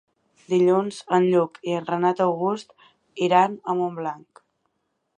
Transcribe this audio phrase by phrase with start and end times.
[0.53, 2.75] Dilluns en Lluc i en Renat August
[3.29, 4.47] iran a Montblanc.